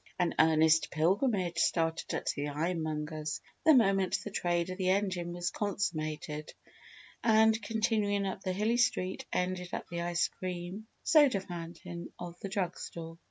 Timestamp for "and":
7.23-7.61